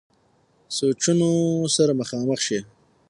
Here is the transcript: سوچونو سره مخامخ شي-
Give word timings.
سوچونو 0.77 1.31
سره 1.75 1.93
مخامخ 2.01 2.39
شي- 2.47 2.59